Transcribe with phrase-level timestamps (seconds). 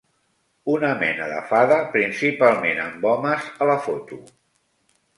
[0.75, 4.23] Una mena de fada principalment amb homes a la foto.